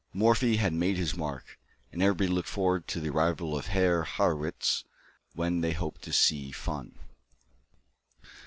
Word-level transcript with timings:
Morphy 0.13 0.55
had 0.55 0.73
made 0.73 0.97
his 0.97 1.15
mark, 1.15 1.59
and 1.91 2.01
everybody 2.01 2.27
looked 2.33 2.49
forward 2.49 2.87
to 2.87 2.99
the 2.99 3.09
arrival 3.09 3.55
of 3.55 3.67
Herr 3.67 4.03
Harrwitz, 4.03 4.83
when 5.35 5.61
they 5.61 5.73
hoped 5.73 6.01
to 6.01 6.11
see 6.11 6.51
fun. 6.51 6.97